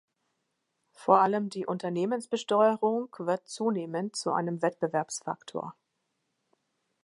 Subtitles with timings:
[0.93, 5.75] Vor allem die Unternehmensbesteuerung wird zunehmend zu einem Wettbewerbsfaktor.